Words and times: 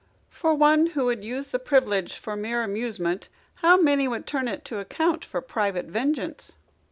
For 0.31 0.55
one 0.55 0.87
who 0.87 1.05
would 1.05 1.21
use 1.23 1.49
the 1.49 1.59
privilege 1.59 2.15
for 2.17 2.35
mere 2.35 2.63
amusement, 2.63 3.29
how 3.57 3.79
many 3.79 4.07
would 4.07 4.25
turn 4.25 4.47
it 4.47 4.65
to 4.65 4.79
account 4.79 5.23
for 5.23 5.41
private 5.41 5.85
vengeance." 5.85 6.53